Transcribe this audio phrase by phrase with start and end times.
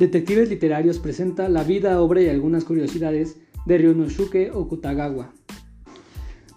[0.00, 3.36] Detectives Literarios presenta la vida, obra y algunas curiosidades
[3.66, 5.34] de Ryonosuke Okutagawa.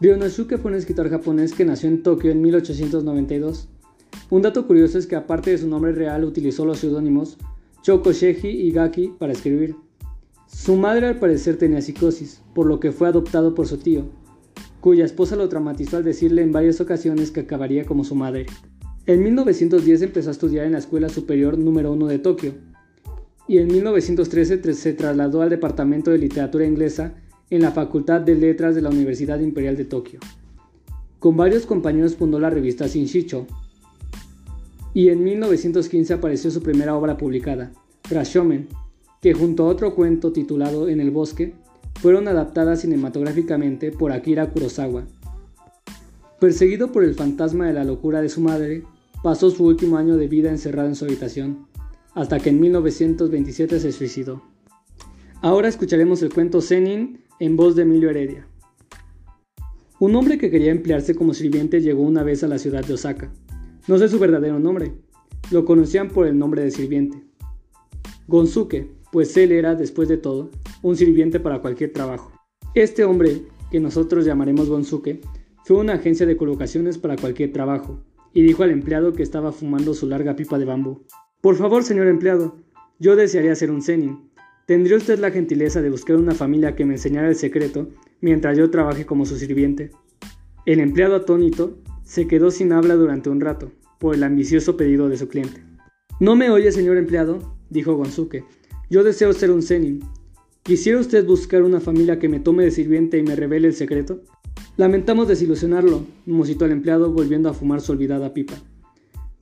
[0.00, 3.68] Ryonosuke fue un escritor japonés que nació en Tokio en 1892.
[4.30, 7.36] Un dato curioso es que aparte de su nombre real utilizó los seudónimos
[7.82, 9.74] Choko Sheji y Gaki para escribir.
[10.46, 14.04] Su madre al parecer tenía psicosis, por lo que fue adoptado por su tío,
[14.80, 18.46] cuya esposa lo traumatizó al decirle en varias ocasiones que acabaría como su madre.
[19.06, 22.54] En 1910 empezó a estudiar en la Escuela Superior número 1 de Tokio,
[23.52, 27.16] y en 1913 se trasladó al Departamento de Literatura Inglesa
[27.50, 30.20] en la Facultad de Letras de la Universidad Imperial de Tokio.
[31.18, 33.46] Con varios compañeros fundó la revista Shinshicho,
[34.94, 37.72] y en 1915 apareció su primera obra publicada,
[38.08, 38.68] Rashomon,
[39.20, 41.52] que junto a otro cuento titulado En el bosque,
[42.00, 45.04] fueron adaptadas cinematográficamente por Akira Kurosawa.
[46.40, 48.84] Perseguido por el fantasma de la locura de su madre,
[49.22, 51.70] pasó su último año de vida encerrado en su habitación,
[52.14, 54.42] hasta que en 1927 se suicidó.
[55.40, 58.46] Ahora escucharemos el cuento Zenin en voz de Emilio Heredia.
[59.98, 63.32] Un hombre que quería emplearse como sirviente llegó una vez a la ciudad de Osaka.
[63.88, 64.92] No sé su verdadero nombre,
[65.50, 67.22] lo conocían por el nombre de sirviente.
[68.28, 70.50] Gonzuke, pues él era, después de todo,
[70.82, 72.32] un sirviente para cualquier trabajo.
[72.74, 75.20] Este hombre, que nosotros llamaremos Gonzuke,
[75.64, 78.02] fue una agencia de colocaciones para cualquier trabajo,
[78.32, 81.04] y dijo al empleado que estaba fumando su larga pipa de bambú.
[81.42, 82.54] Por favor, señor empleado,
[83.00, 84.30] yo desearía ser un zenin.
[84.64, 87.88] ¿Tendría usted la gentileza de buscar una familia que me enseñara el secreto
[88.20, 89.90] mientras yo trabaje como su sirviente?
[90.66, 95.16] El empleado atónito se quedó sin habla durante un rato, por el ambicioso pedido de
[95.16, 95.64] su cliente.
[96.20, 97.56] ¿No me oye, señor empleado?
[97.70, 98.44] dijo Gonzuke.
[98.88, 99.98] Yo deseo ser un zenin.
[100.62, 104.22] ¿Quisiera usted buscar una familia que me tome de sirviente y me revele el secreto?
[104.76, 108.62] Lamentamos desilusionarlo, musitó el empleado volviendo a fumar su olvidada pipa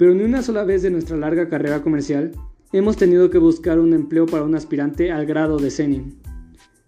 [0.00, 2.32] pero ni una sola vez de nuestra larga carrera comercial
[2.72, 6.18] hemos tenido que buscar un empleo para un aspirante al grado de Zenin.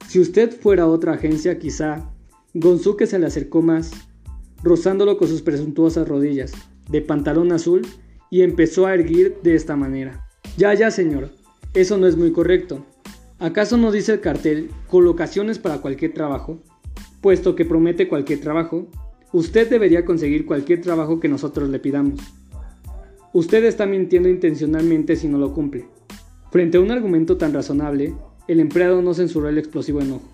[0.09, 2.11] Si usted fuera otra agencia, quizá
[2.55, 3.91] Gonzuke se le acercó más,
[4.63, 6.53] rozándolo con sus presuntuosas rodillas,
[6.89, 7.83] de pantalón azul,
[8.31, 10.27] y empezó a erguir de esta manera.
[10.57, 11.29] Ya, ya, señor,
[11.75, 12.87] eso no es muy correcto.
[13.39, 16.63] ¿Acaso no dice el cartel colocaciones para cualquier trabajo?
[17.21, 18.89] Puesto que promete cualquier trabajo,
[19.35, 22.42] usted debería conseguir cualquier trabajo que nosotros le pidamos.
[23.35, 25.87] Usted está mintiendo intencionalmente si no lo cumple.
[26.51, 28.15] Frente a un argumento tan razonable,
[28.47, 30.29] el empleado no censuró el explosivo enojo.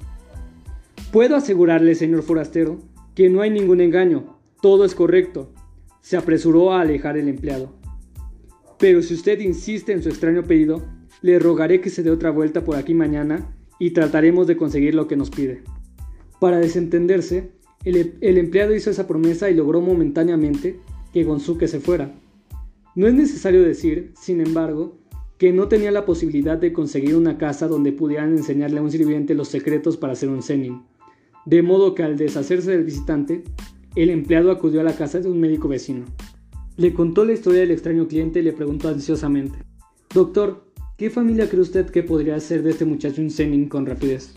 [1.13, 2.81] Puedo asegurarle, señor forastero,
[3.15, 5.53] que no hay ningún engaño, todo es correcto.
[6.01, 7.73] Se apresuró a alejar el empleado.
[8.81, 10.83] Pero si usted insiste en su extraño pedido,
[11.23, 15.07] le rogaré que se dé otra vuelta por aquí mañana y trataremos de conseguir lo
[15.07, 15.63] que nos pide.
[16.41, 17.53] Para desentenderse,
[17.85, 20.81] el, el empleado hizo esa promesa y logró momentáneamente
[21.13, 22.13] que Gonzuke se fuera.
[22.99, 24.99] No es necesario decir, sin embargo,
[25.39, 29.37] que no tenía la posibilidad de conseguir una casa donde pudieran enseñarle a un sirviente
[29.37, 30.83] los secretos para ser un zenin.
[31.47, 33.45] De modo que al deshacerse del visitante,
[33.95, 36.07] el empleado acudió a la casa de un médico vecino.
[36.77, 39.61] Le contó la historia del extraño cliente y le preguntó ansiosamente,
[40.13, 40.65] Doctor,
[40.97, 44.35] ¿qué familia cree usted que podría ser de este muchacho un zenin con rapidez?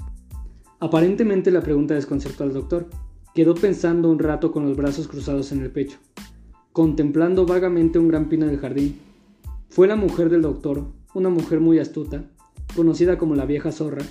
[0.79, 2.87] Aparentemente la pregunta desconcertó al doctor.
[3.33, 5.97] Quedó pensando un rato con los brazos cruzados en el pecho
[6.73, 8.99] contemplando vagamente un gran pino del jardín.
[9.69, 12.23] Fue la mujer del doctor, una mujer muy astuta,
[12.75, 14.03] conocida como la vieja zorra,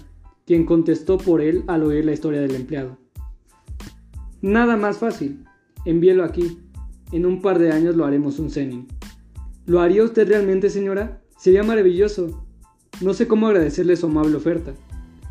[0.47, 2.98] quien contestó por él al oír la historia del empleado.
[4.43, 5.44] Nada más fácil,
[5.84, 6.59] envíelo aquí.
[7.12, 8.87] En un par de años lo haremos un zenin.
[9.66, 11.22] ¿Lo haría usted realmente, señora?
[11.38, 12.47] Sería maravilloso.
[13.00, 14.75] No sé cómo agradecerle su amable oferta,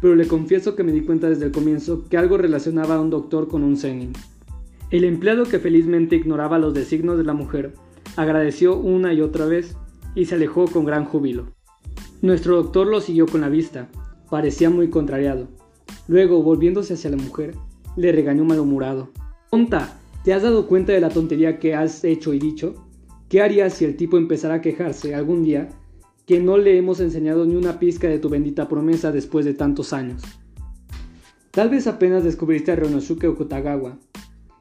[0.02, 3.10] pero le confieso que me di cuenta desde el comienzo que algo relacionaba a un
[3.10, 4.14] doctor con un zenin.
[4.92, 7.74] El empleado que felizmente ignoraba los designios de la mujer,
[8.16, 9.76] agradeció una y otra vez
[10.16, 11.54] y se alejó con gran júbilo.
[12.24, 13.88] Nuestro doctor lo siguió con la vista,
[14.32, 15.48] parecía muy contrariado.
[16.08, 17.54] Luego, volviéndose hacia la mujer,
[17.98, 19.12] le regañó malhumorado.
[19.52, 20.00] ¡Tonta!
[20.24, 22.88] ¿Te has dado cuenta de la tontería que has hecho y dicho?
[23.30, 25.70] ¿Qué harías si el tipo empezara a quejarse algún día
[26.26, 29.94] que no le hemos enseñado ni una pizca de tu bendita promesa después de tantos
[29.94, 30.24] años?
[31.52, 33.98] Tal vez apenas descubriste a Ryonosuke Okutagawa,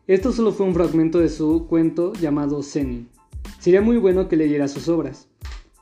[0.08, 3.10] esto solo fue un fragmento de su cuento llamado Zenin.
[3.58, 5.28] Sería muy bueno que leyeras sus obras.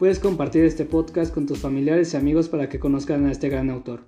[0.01, 3.71] Puedes compartir este podcast con tus familiares y amigos para que conozcan a este gran
[3.71, 4.01] autor.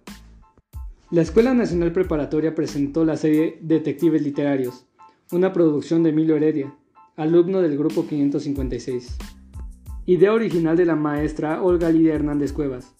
[1.12, 4.86] La Escuela Nacional Preparatoria presentó la serie Detectives Literarios,
[5.30, 6.74] una producción de Emilio Heredia,
[7.14, 9.16] alumno del grupo 556.
[10.06, 12.92] Idea original de la maestra Olga Lidia Hernández Cuevas,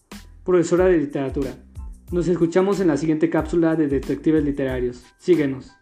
[0.44, 1.56] profesora de literatura.
[2.12, 5.02] Nos escuchamos en la siguiente cápsula de Detectives Literarios.
[5.18, 5.77] Síguenos.